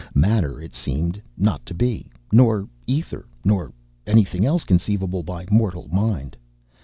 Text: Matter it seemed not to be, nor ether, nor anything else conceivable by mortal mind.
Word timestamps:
Matter 0.15 0.59
it 0.59 0.73
seemed 0.73 1.21
not 1.37 1.63
to 1.67 1.75
be, 1.75 2.07
nor 2.31 2.67
ether, 2.87 3.27
nor 3.45 3.71
anything 4.07 4.47
else 4.47 4.63
conceivable 4.63 5.21
by 5.21 5.45
mortal 5.51 5.87
mind. 5.91 6.35